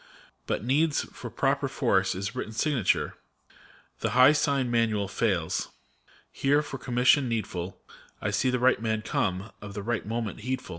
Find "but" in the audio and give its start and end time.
0.47-0.63